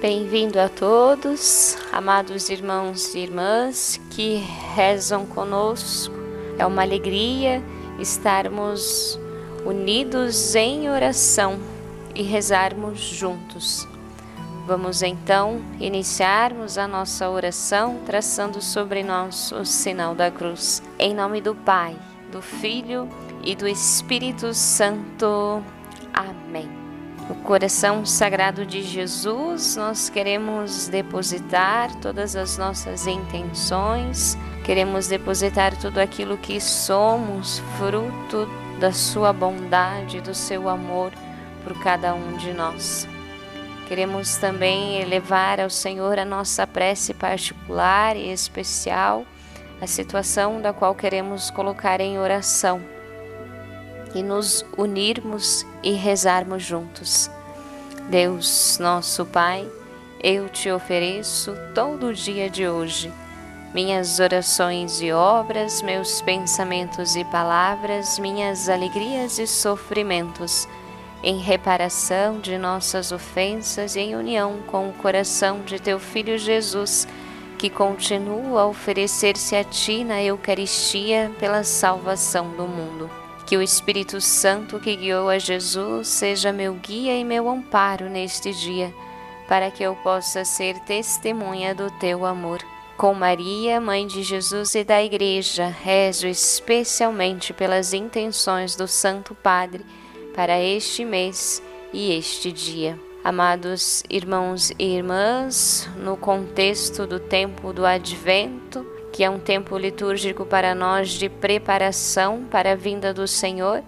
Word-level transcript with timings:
Bem-vindo 0.00 0.58
a 0.58 0.66
todos, 0.66 1.76
amados 1.92 2.48
irmãos 2.48 3.14
e 3.14 3.18
irmãs 3.18 4.00
que 4.08 4.36
rezam 4.74 5.26
conosco. 5.26 6.14
É 6.58 6.64
uma 6.64 6.80
alegria 6.80 7.62
estarmos 7.98 9.20
unidos 9.62 10.54
em 10.54 10.88
oração 10.88 11.60
e 12.14 12.22
rezarmos 12.22 12.98
juntos. 12.98 13.86
Vamos 14.66 15.02
então 15.02 15.60
iniciarmos 15.78 16.78
a 16.78 16.88
nossa 16.88 17.28
oração 17.28 18.00
traçando 18.06 18.62
sobre 18.62 19.02
nós 19.02 19.52
o 19.52 19.66
sinal 19.66 20.14
da 20.14 20.30
cruz. 20.30 20.82
Em 20.98 21.14
nome 21.14 21.42
do 21.42 21.54
Pai, 21.54 21.94
do 22.32 22.40
Filho 22.40 23.06
e 23.44 23.54
do 23.54 23.68
Espírito 23.68 24.54
Santo. 24.54 25.62
Amém. 26.14 26.79
No 27.30 27.36
coração 27.36 28.04
sagrado 28.04 28.66
de 28.66 28.82
Jesus, 28.82 29.76
nós 29.76 30.10
queremos 30.10 30.88
depositar 30.88 31.94
todas 32.00 32.34
as 32.34 32.58
nossas 32.58 33.06
intenções, 33.06 34.36
queremos 34.64 35.06
depositar 35.06 35.76
tudo 35.76 35.98
aquilo 35.98 36.36
que 36.36 36.60
somos, 36.60 37.60
fruto 37.78 38.50
da 38.80 38.90
Sua 38.90 39.32
bondade, 39.32 40.20
do 40.20 40.34
Seu 40.34 40.68
amor 40.68 41.12
por 41.62 41.80
cada 41.80 42.12
um 42.16 42.36
de 42.36 42.52
nós. 42.52 43.06
Queremos 43.86 44.34
também 44.34 45.00
elevar 45.00 45.60
ao 45.60 45.70
Senhor 45.70 46.18
a 46.18 46.24
nossa 46.24 46.66
prece 46.66 47.14
particular 47.14 48.16
e 48.16 48.32
especial, 48.32 49.24
a 49.80 49.86
situação 49.86 50.60
da 50.60 50.72
qual 50.72 50.96
queremos 50.96 51.48
colocar 51.48 52.00
em 52.00 52.18
oração 52.18 52.82
e 54.14 54.22
nos 54.22 54.64
unirmos 54.76 55.66
e 55.82 55.92
rezarmos 55.92 56.62
juntos. 56.62 57.30
Deus, 58.08 58.78
nosso 58.80 59.24
Pai, 59.24 59.66
eu 60.22 60.48
te 60.48 60.70
ofereço 60.70 61.54
todo 61.74 62.08
o 62.08 62.14
dia 62.14 62.50
de 62.50 62.68
hoje, 62.68 63.12
minhas 63.72 64.18
orações 64.18 65.00
e 65.00 65.12
obras, 65.12 65.80
meus 65.80 66.20
pensamentos 66.20 67.14
e 67.14 67.24
palavras, 67.24 68.18
minhas 68.18 68.68
alegrias 68.68 69.38
e 69.38 69.46
sofrimentos, 69.46 70.68
em 71.22 71.38
reparação 71.38 72.40
de 72.40 72.58
nossas 72.58 73.12
ofensas 73.12 73.94
e 73.94 74.00
em 74.00 74.16
união 74.16 74.58
com 74.66 74.88
o 74.88 74.92
coração 74.94 75.60
de 75.60 75.78
teu 75.78 76.00
Filho 76.00 76.36
Jesus, 76.36 77.06
que 77.56 77.70
continua 77.70 78.62
a 78.62 78.66
oferecer-se 78.66 79.54
a 79.54 79.62
ti 79.62 80.02
na 80.02 80.22
Eucaristia 80.22 81.30
pela 81.38 81.62
salvação 81.62 82.50
do 82.56 82.66
mundo. 82.66 83.19
Que 83.50 83.56
o 83.56 83.62
Espírito 83.62 84.20
Santo 84.20 84.78
que 84.78 84.94
guiou 84.94 85.28
a 85.28 85.36
Jesus 85.36 86.06
seja 86.06 86.52
meu 86.52 86.74
guia 86.74 87.16
e 87.16 87.24
meu 87.24 87.48
amparo 87.48 88.08
neste 88.08 88.52
dia, 88.52 88.94
para 89.48 89.72
que 89.72 89.82
eu 89.82 89.96
possa 90.04 90.44
ser 90.44 90.78
testemunha 90.84 91.74
do 91.74 91.90
teu 91.98 92.24
amor. 92.24 92.60
Com 92.96 93.12
Maria, 93.12 93.80
Mãe 93.80 94.06
de 94.06 94.22
Jesus 94.22 94.76
e 94.76 94.84
da 94.84 95.02
Igreja, 95.02 95.66
rezo 95.66 96.28
especialmente 96.28 97.52
pelas 97.52 97.92
intenções 97.92 98.76
do 98.76 98.86
Santo 98.86 99.34
Padre 99.34 99.84
para 100.32 100.60
este 100.60 101.04
mês 101.04 101.60
e 101.92 102.12
este 102.16 102.52
dia. 102.52 102.96
Amados 103.24 104.04
irmãos 104.08 104.70
e 104.78 104.94
irmãs, 104.94 105.90
no 105.96 106.16
contexto 106.16 107.04
do 107.04 107.18
tempo 107.18 107.72
do 107.72 107.84
Advento, 107.84 108.86
que 109.12 109.24
é 109.24 109.30
um 109.30 109.38
tempo 109.38 109.76
litúrgico 109.76 110.44
para 110.44 110.74
nós 110.74 111.10
de 111.10 111.28
preparação 111.28 112.44
para 112.50 112.72
a 112.72 112.76
vinda 112.76 113.12
do 113.12 113.26
Senhor, 113.26 113.82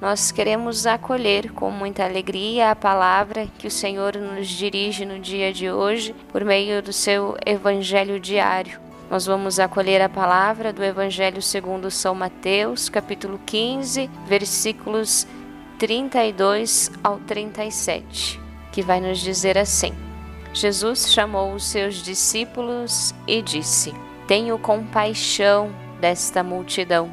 nós 0.00 0.30
queremos 0.30 0.86
acolher 0.86 1.52
com 1.52 1.70
muita 1.70 2.04
alegria 2.04 2.70
a 2.70 2.76
palavra 2.76 3.46
que 3.58 3.66
o 3.66 3.70
Senhor 3.70 4.16
nos 4.16 4.48
dirige 4.48 5.04
no 5.04 5.18
dia 5.18 5.52
de 5.52 5.70
hoje 5.70 6.14
por 6.30 6.44
meio 6.44 6.82
do 6.82 6.92
seu 6.92 7.36
evangelho 7.46 8.20
diário. 8.20 8.78
Nós 9.10 9.26
vamos 9.26 9.60
acolher 9.60 10.00
a 10.02 10.08
palavra 10.08 10.72
do 10.72 10.82
Evangelho 10.82 11.40
segundo 11.40 11.90
São 11.90 12.14
Mateus, 12.14 12.88
capítulo 12.88 13.38
15, 13.46 14.10
versículos 14.26 15.26
32 15.78 16.90
ao 17.02 17.18
37, 17.18 18.40
que 18.72 18.82
vai 18.82 19.00
nos 19.00 19.18
dizer 19.18 19.56
assim: 19.58 19.92
Jesus 20.52 21.12
chamou 21.12 21.52
os 21.52 21.64
seus 21.64 21.96
discípulos 22.02 23.14
e 23.26 23.42
disse: 23.42 23.94
tenho 24.26 24.58
compaixão 24.58 25.70
desta 26.00 26.42
multidão, 26.42 27.10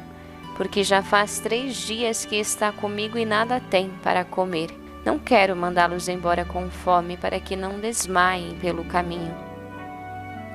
porque 0.56 0.82
já 0.82 1.02
faz 1.02 1.38
três 1.38 1.76
dias 1.76 2.24
que 2.24 2.36
está 2.36 2.72
comigo 2.72 3.18
e 3.18 3.24
nada 3.24 3.60
tem 3.60 3.90
para 4.02 4.24
comer. 4.24 4.70
Não 5.04 5.18
quero 5.18 5.56
mandá-los 5.56 6.08
embora 6.08 6.44
com 6.44 6.70
fome, 6.70 7.16
para 7.16 7.40
que 7.40 7.56
não 7.56 7.80
desmaiem 7.80 8.56
pelo 8.58 8.84
caminho. 8.84 9.34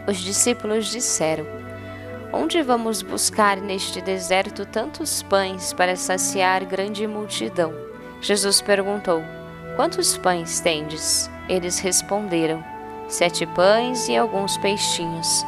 Os 0.08 0.18
discípulos 0.18 0.90
disseram: 0.90 1.46
Onde 2.32 2.62
vamos 2.62 3.02
buscar 3.02 3.58
neste 3.58 4.02
deserto 4.02 4.66
tantos 4.66 5.22
pães 5.22 5.74
para 5.74 5.96
saciar 5.96 6.66
grande 6.66 7.06
multidão? 7.06 7.74
Jesus 8.22 8.62
perguntou: 8.62 9.22
Quantos 9.76 10.18
pães 10.18 10.60
tendes? 10.60 11.30
Eles 11.50 11.80
responderam: 11.80 12.64
Sete 13.08 13.46
pães 13.46 14.08
e 14.08 14.16
alguns 14.16 14.58
peixinhos. 14.58 15.46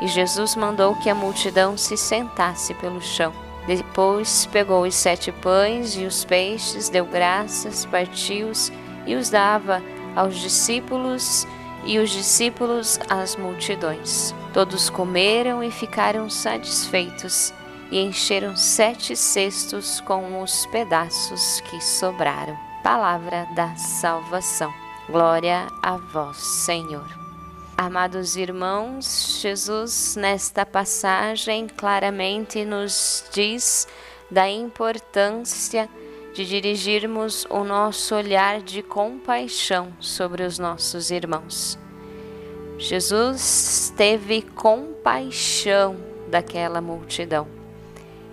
E 0.00 0.08
Jesus 0.08 0.56
mandou 0.56 0.94
que 0.96 1.10
a 1.10 1.14
multidão 1.14 1.76
se 1.76 1.96
sentasse 1.96 2.74
pelo 2.74 3.00
chão. 3.00 3.32
Depois 3.66 4.46
pegou 4.46 4.84
os 4.84 4.94
sete 4.94 5.30
pães 5.30 5.94
e 5.96 6.04
os 6.04 6.24
peixes, 6.24 6.88
deu 6.88 7.04
graças, 7.04 7.84
partiu-os 7.84 8.72
e 9.06 9.14
os 9.14 9.30
dava 9.30 9.82
aos 10.16 10.38
discípulos 10.38 11.46
e 11.84 11.98
os 11.98 12.10
discípulos 12.10 12.98
às 13.08 13.36
multidões. 13.36 14.34
Todos 14.52 14.90
comeram 14.90 15.62
e 15.62 15.70
ficaram 15.70 16.28
satisfeitos 16.28 17.52
e 17.90 18.00
encheram 18.00 18.56
sete 18.56 19.16
cestos 19.16 20.00
com 20.00 20.42
os 20.42 20.66
pedaços 20.66 21.60
que 21.62 21.80
sobraram. 21.80 22.56
Palavra 22.82 23.46
da 23.54 23.74
salvação. 23.76 24.72
Glória 25.08 25.66
a 25.82 25.96
vós, 25.96 26.36
Senhor. 26.36 27.19
Amados 27.82 28.36
irmãos, 28.36 29.40
Jesus, 29.40 30.14
nesta 30.14 30.66
passagem, 30.66 31.66
claramente 31.66 32.62
nos 32.62 33.24
diz 33.32 33.88
da 34.30 34.46
importância 34.50 35.88
de 36.34 36.44
dirigirmos 36.44 37.46
o 37.48 37.64
nosso 37.64 38.14
olhar 38.14 38.60
de 38.60 38.82
compaixão 38.82 39.94
sobre 39.98 40.42
os 40.42 40.58
nossos 40.58 41.10
irmãos. 41.10 41.78
Jesus 42.76 43.94
teve 43.96 44.42
compaixão 44.42 45.96
daquela 46.28 46.82
multidão 46.82 47.48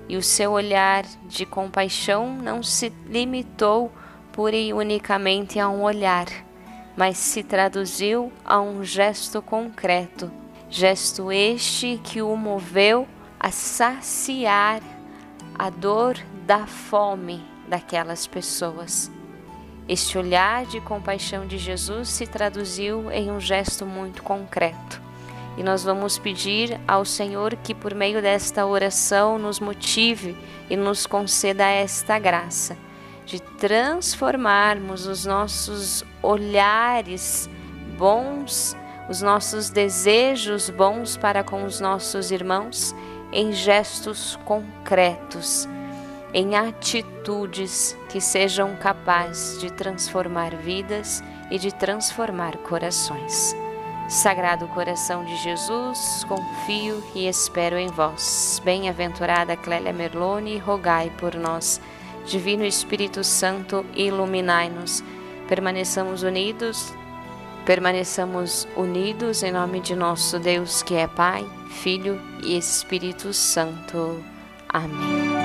e 0.10 0.18
o 0.18 0.22
seu 0.22 0.52
olhar 0.52 1.06
de 1.26 1.46
compaixão 1.46 2.36
não 2.36 2.62
se 2.62 2.92
limitou 3.06 3.94
pura 4.34 4.58
e 4.58 4.74
unicamente 4.74 5.58
a 5.58 5.70
um 5.70 5.84
olhar 5.84 6.28
mas 6.98 7.20
se 7.20 7.44
traduziu 7.44 8.34
a 8.44 8.60
um 8.60 8.84
gesto 8.84 9.40
concreto, 9.40 10.32
gesto 10.68 11.32
este 11.32 12.02
que 12.04 12.24
o 12.24 12.36
moveu 12.36 13.08
a 13.40 13.52
saciar 13.52 14.82
a 15.58 15.70
dor 15.70 16.18
da 16.48 16.66
fome 16.66 17.46
daquelas 17.68 18.26
pessoas. 18.26 19.12
Este 19.88 20.18
olhar 20.18 20.66
de 20.66 20.82
compaixão 20.82 21.46
de 21.46 21.60
Jesus 21.60 22.10
se 22.10 22.26
traduziu 22.26 23.12
em 23.12 23.32
um 23.32 23.40
gesto 23.40 23.86
muito 23.86 24.24
concreto. 24.24 25.02
E 25.56 25.64
nós 25.64 25.84
vamos 25.84 26.18
pedir 26.18 26.80
ao 26.88 27.06
Senhor 27.06 27.56
que, 27.58 27.74
por 27.74 27.94
meio 27.94 28.22
desta 28.22 28.66
oração, 28.66 29.38
nos 29.38 29.60
motive 29.60 30.36
e 30.70 30.76
nos 30.76 31.06
conceda 31.06 31.66
esta 31.66 32.20
graça 32.20 32.76
de 33.26 33.42
transformarmos 33.42 35.06
os 35.06 35.26
nossos 35.26 36.04
olhares 36.28 37.50
bons, 37.98 38.76
os 39.10 39.22
nossos 39.22 39.70
desejos 39.70 40.70
bons 40.70 41.16
para 41.16 41.42
com 41.42 41.64
os 41.64 41.80
nossos 41.80 42.32
irmãos 42.32 42.94
em 43.32 43.54
gestos 43.54 44.38
concretos, 44.44 45.68
em 46.34 46.56
atitudes 46.56 47.98
que 48.10 48.20
sejam 48.20 48.76
capazes 48.76 49.62
de 49.62 49.72
transformar 49.72 50.54
vidas 50.56 51.24
e 51.50 51.58
de 51.58 51.74
transformar 51.74 52.58
corações. 52.58 53.56
Sagrado 54.10 54.68
coração 54.70 55.24
de 55.24 55.36
Jesus, 55.38 56.26
confio 56.26 57.04
e 57.16 57.28
espero 57.28 57.78
em 57.78 57.88
vós. 57.88 58.62
Bem-aventurada 58.64 59.56
Clélia 59.56 59.92
Merlone, 59.92 60.58
rogai 60.58 61.12
por 61.18 61.36
nós. 61.36 61.82
Divino 62.26 62.66
Espírito 62.66 63.24
Santo, 63.24 63.86
iluminai-nos. 63.94 65.04
Permaneçamos 65.48 66.24
unidos, 66.24 66.94
permaneçamos 67.66 68.68
unidos 68.76 69.44
em 69.44 69.52
nome 69.52 69.80
de 69.80 69.96
nosso 69.96 70.40
Deus, 70.40 70.84
que 70.84 70.96
é 70.96 71.08
Pai, 71.08 71.46
Filho 71.70 72.22
e 72.44 72.58
Espírito 72.58 73.34
Santo. 73.34 74.24
Amém. 74.68 75.37